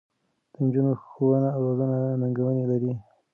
د 0.53 0.55
نجونو 0.63 0.91
ښوونه 1.05 1.49
او 1.55 1.61
روزنه 1.67 1.97
ننګونې 2.21 2.63
لري. 2.71 2.93